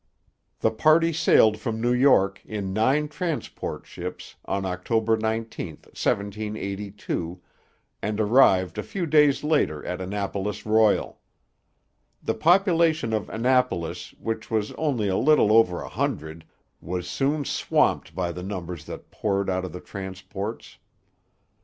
[0.61, 7.39] The party sailed from New York, in nine transport ships, on October 19, 1782,
[8.01, 11.19] and arrived a few days later at Annapolis Royal.
[12.23, 16.45] The population of Annapolis, which was only a little over a hundred,
[16.81, 20.79] was soon swamped by the numbers that poured out of the transports.